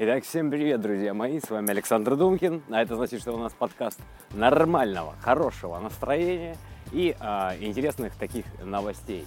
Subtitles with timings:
[0.00, 3.52] Итак, всем привет, друзья мои, с вами Александр Думкин, а это значит, что у нас
[3.52, 3.98] подкаст
[4.30, 6.56] нормального, хорошего настроения
[6.92, 9.26] и а, интересных таких новостей.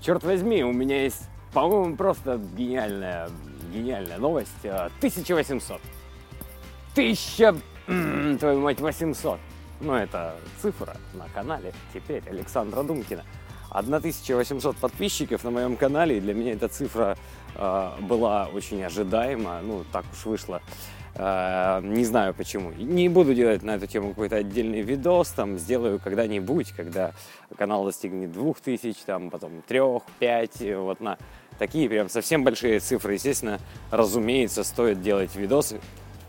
[0.00, 3.30] Черт возьми, у меня есть, по-моему, просто гениальная,
[3.72, 4.64] гениальная новость.
[4.64, 5.80] 1800.
[6.96, 7.54] Тысяча,
[7.86, 9.38] твою мать, 800.
[9.80, 13.22] Ну, это цифра на канале теперь Александра Думкина.
[13.70, 17.16] 1800 подписчиков на моем канале, и для меня эта цифра
[17.54, 20.62] э, была очень ожидаема, ну, так уж вышло.
[21.14, 22.72] Э, не знаю почему.
[22.72, 27.12] Не буду делать на эту тему какой-то отдельный видос, там, сделаю когда-нибудь, когда
[27.56, 29.80] канал достигнет 2000, там, потом 3,
[30.18, 31.18] 5, вот на
[31.58, 33.58] такие прям совсем большие цифры, естественно,
[33.90, 35.80] разумеется, стоит делать видосы,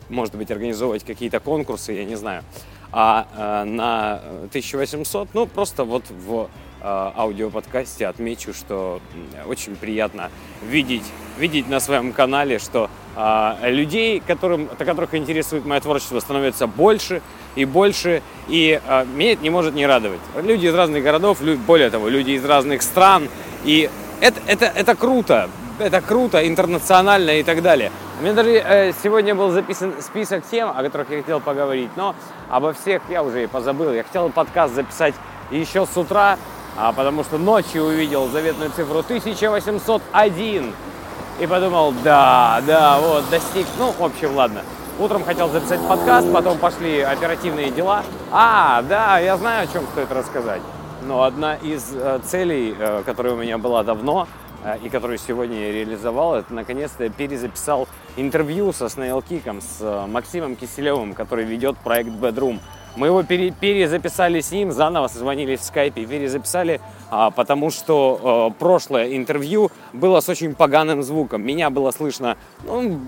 [0.09, 2.43] может быть, организовывать какие-то конкурсы, я не знаю.
[2.91, 4.15] А э, на
[4.47, 6.49] 1800, ну, просто вот в
[6.81, 9.01] аудиоподкасте отмечу, что
[9.47, 10.29] очень приятно
[10.63, 11.05] видеть,
[11.37, 17.21] видеть на своем канале, что э, людей, которым, которых интересует мое творчество, становится больше
[17.55, 20.21] и больше, и э, меня это не может не радовать.
[20.41, 23.27] Люди из разных городов, более того, люди из разных стран,
[23.65, 23.89] и
[24.21, 25.49] это, это, это круто,
[25.79, 27.91] это круто, интернационально и так далее.
[28.19, 32.15] У меня даже э, сегодня был записан список тем, о которых я хотел поговорить, но
[32.49, 33.93] обо всех я уже и позабыл.
[33.93, 35.15] Я хотел подкаст записать
[35.51, 36.37] еще с утра,
[36.79, 40.73] а потому что ночью увидел заветную цифру 1801
[41.41, 44.61] и подумал, да, да, вот, достиг, ну, в общем, ладно.
[44.97, 48.03] Утром хотел записать подкаст, потом пошли оперативные дела.
[48.31, 50.61] А, да, я знаю, о чем стоит рассказать.
[51.05, 54.27] Но одна из э, целей, э, которая у меня была давно,
[54.63, 59.79] э, и которую сегодня я реализовал, это наконец-то я перезаписал интервью со Snail Киком, с
[59.81, 62.59] э, Максимом Киселевым, который ведет проект Bedroom.
[62.95, 68.49] Мы его пере, перезаписали с ним, заново созвонились в скайпе, перезаписали, а, потому что а,
[68.49, 71.45] прошлое интервью было с очень поганым звуком.
[71.45, 72.99] Меня было слышно, ну,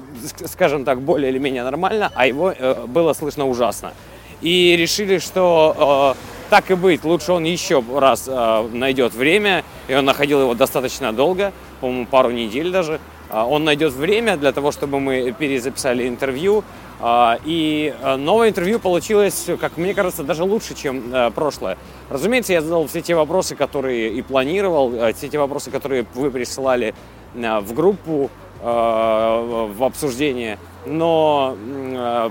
[0.45, 3.93] скажем так, более или менее нормально, а его а, было слышно ужасно.
[4.41, 6.17] И решили, что а,
[6.51, 11.13] так и быть, лучше он еще раз а, найдет время, и он находил его достаточно
[11.13, 12.99] долго, по-моему, пару недель даже.
[13.29, 16.65] А, он найдет время для того, чтобы мы перезаписали интервью,
[16.99, 21.77] а, и э, новое интервью получилось, как мне кажется, даже лучше, чем э, прошлое.
[22.09, 26.29] Разумеется, я задал все те вопросы, которые и планировал, э, все те вопросы, которые вы
[26.31, 26.93] присылали
[27.33, 28.29] в группу
[28.61, 30.59] в обсуждение.
[30.85, 31.55] Но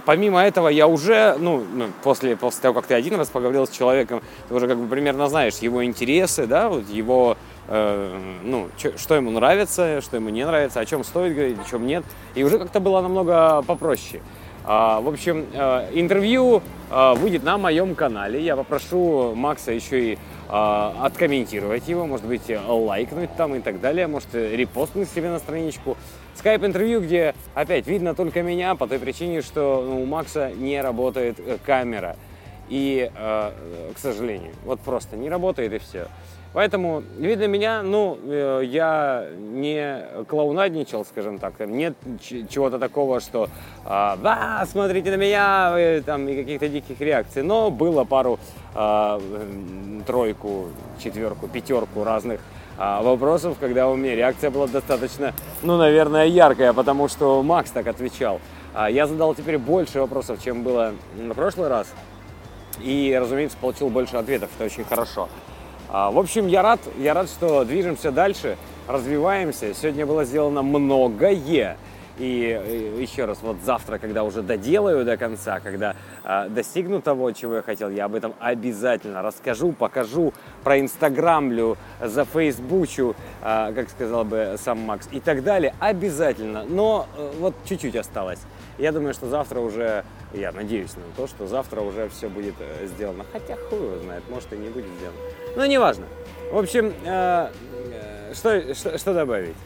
[0.05, 3.71] помимо этого я уже, ну, ну, после, после того, как ты один раз поговорил с
[3.71, 7.37] человеком, ты уже как бы примерно знаешь его интересы, да, вот его,
[7.69, 12.05] ну, что ему нравится, что ему не нравится, о чем стоит говорить, о чем нет.
[12.35, 14.21] И уже как-то было намного попроще.
[14.65, 18.43] А, в общем, э, интервью э, выйдет на моем канале.
[18.43, 24.07] Я попрошу Макса еще и э, откомментировать его, может быть, лайкнуть там и так далее,
[24.07, 25.97] может, репостнуть себе на страничку.
[26.35, 31.39] Скайп-интервью, где опять видно только меня по той причине, что ну, у Макса не работает
[31.65, 32.17] камера.
[32.71, 36.07] И, к сожалению, вот просто не работает и все.
[36.53, 41.61] Поэтому, видно меня, ну, э, я не клоунадничал, скажем так.
[41.61, 43.49] Нет чего-то такого, что
[43.85, 47.45] а, да, смотрите на меня, там, и каких-то диких реакций.
[47.45, 48.41] Но было пару,
[48.75, 49.21] а,
[50.07, 50.71] тройку,
[51.01, 52.41] четверку, пятерку разных
[52.77, 55.33] а, вопросов, когда у меня реакция была достаточно,
[55.63, 58.41] ну, наверное, яркая, потому что Макс так отвечал.
[58.89, 61.93] Я задал теперь больше вопросов, чем было на прошлый раз.
[62.83, 64.51] И, разумеется, получил больше ответов.
[64.57, 65.29] Это очень хорошо.
[65.89, 69.75] А, в общем, я рад, я рад, что движемся дальше, развиваемся.
[69.75, 71.77] Сегодня было сделано многое.
[72.19, 77.57] И еще раз, вот завтра, когда уже доделаю до конца, когда э, достигну того, чего
[77.57, 80.35] я хотел, я об этом обязательно расскажу, покажу,
[80.65, 85.75] проинстаграмлю, зафейсбучу, э, как сказал бы сам Макс, и так далее.
[85.81, 86.65] Обязательно.
[86.65, 88.41] Но э, вот чуть-чуть осталось.
[88.79, 92.87] Я думаю, что завтра уже, я надеюсь на то, что завтра уже все будет э,
[92.87, 93.25] сделано.
[93.33, 95.19] Хотя хуй его знает, может и не будет сделано.
[95.57, 96.07] Но неважно.
[96.51, 97.51] В общем, э,
[98.35, 99.57] что, что, что добавить?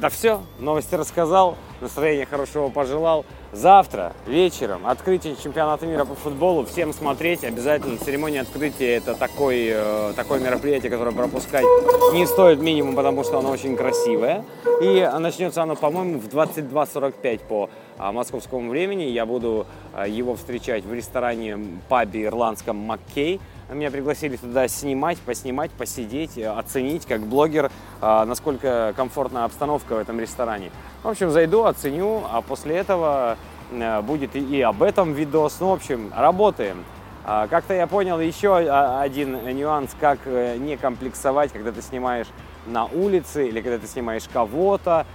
[0.00, 3.26] Да все, новости рассказал, настроение хорошего пожелал.
[3.52, 6.64] Завтра вечером открытие чемпионата мира по футболу.
[6.64, 7.98] Всем смотреть обязательно.
[7.98, 11.66] Церемония открытия это такой, э, такое мероприятие, которое пропускать
[12.14, 14.46] не стоит минимум, потому что оно очень красивое.
[14.80, 19.02] И начнется оно, по-моему, в 22.45 по а, московскому времени.
[19.02, 21.58] Я буду а, его встречать в ресторане
[21.90, 23.38] пабе ирландском Маккей.
[23.72, 27.70] Меня пригласили туда снимать, поснимать, посидеть, э, оценить как блогер,
[28.00, 30.72] а, насколько комфортная обстановка в этом ресторане.
[31.04, 33.36] В общем, зайду, оценю, а после этого
[33.70, 35.58] э, будет и об этом видос.
[35.60, 36.84] Ну, в общем, работаем.
[37.22, 42.26] Как-то я понял еще один нюанс, как э, не комплексовать, когда ты снимаешь
[42.66, 45.06] на улице или когда ты снимаешь кого-то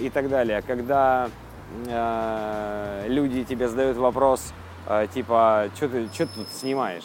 [0.00, 0.62] и так далее.
[0.62, 1.28] Когда
[1.86, 4.69] э, люди тебе задают вопрос, э,
[5.14, 7.04] типа, что ты, что ты тут снимаешь?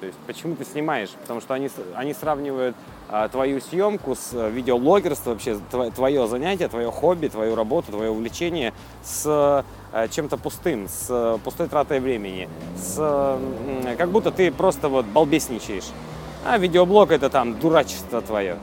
[0.00, 1.10] То есть, почему ты снимаешь?
[1.10, 2.76] Потому что они, они сравнивают
[3.10, 5.58] э, твою съемку с э, видеоблогерством, вообще
[5.94, 8.72] твое занятие, твое хобби, твою работу, твое увлечение
[9.02, 14.88] с э, чем-то пустым, с э, пустой тратой времени, с, э, как будто ты просто
[14.88, 15.90] вот балбесничаешь.
[16.44, 18.56] А видеоблог это там дурачество твое,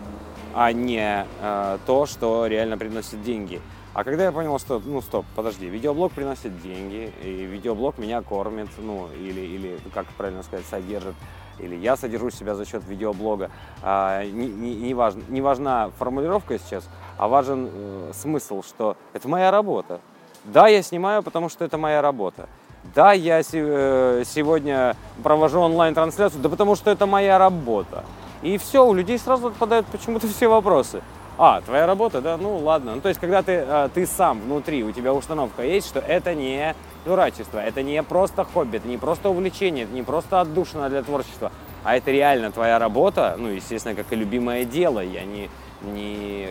[0.54, 3.62] а не э, то, что реально приносит деньги.
[3.96, 8.68] А когда я понял, что, ну стоп, подожди, видеоблог приносит деньги, и видеоблог меня кормит,
[8.78, 11.16] ну или, или как правильно сказать, содержит,
[11.60, 13.52] или я содержу себя за счет видеоблога.
[13.82, 19.30] А, не, не, не, важно, не важна формулировка сейчас, а важен э, смысл, что это
[19.30, 20.02] моя работа.
[20.44, 22.50] Да, я снимаю, потому что это моя работа.
[22.94, 28.04] Да, я э, сегодня провожу онлайн-трансляцию, да потому что это моя работа.
[28.42, 31.02] И все, у людей сразу отпадают почему-то все вопросы.
[31.38, 32.96] А, твоя работа, да, ну ладно.
[32.96, 36.34] Ну, то есть, когда ты, э, ты сам внутри, у тебя установка есть, что это
[36.34, 36.74] не
[37.04, 41.52] дурачество, это не просто хобби, это не просто увлечение, это не просто отдушина для творчества,
[41.84, 45.02] а это реально твоя работа, ну, естественно, как и любимое дело.
[45.02, 45.50] Я не,
[45.82, 46.48] не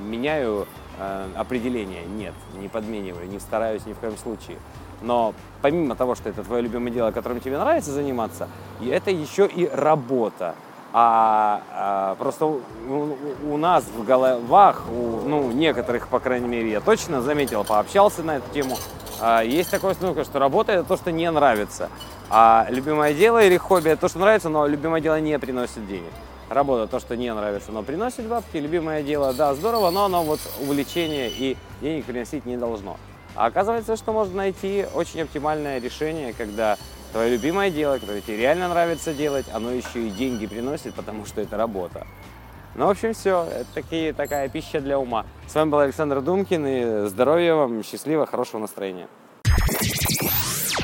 [0.00, 0.66] меняю
[0.98, 4.58] э, определение, нет, не подмениваю, не стараюсь ни в коем случае.
[5.00, 8.48] Но помимо того, что это твое любимое дело, которым тебе нравится заниматься,
[8.82, 10.54] это еще и работа.
[10.92, 11.99] А, а
[12.30, 13.16] просто у,
[13.52, 18.36] у нас в головах, у ну, некоторых, по крайней мере, я точно заметил, пообщался на
[18.36, 18.76] эту тему,
[19.20, 21.88] а, есть такое установка, что работа это то, что не нравится.
[22.30, 26.12] А любимое дело или хобби это то, что нравится, но любимое дело не приносит денег.
[26.48, 28.56] Работа то, что не нравится, но приносит бабки.
[28.56, 32.96] Любимое дело, да, здорово, но оно вот увлечение и денег приносить не должно.
[33.34, 36.76] А оказывается, что можно найти очень оптимальное решение, когда
[37.12, 41.40] твое любимое дело, которое тебе реально нравится делать, оно еще и деньги приносит, потому что
[41.40, 42.06] это работа.
[42.74, 43.46] Ну, в общем, все.
[43.52, 45.26] Это такие, такая пища для ума.
[45.48, 49.08] С вами был Александр Думкин, и здоровья вам, счастливо, хорошего настроения.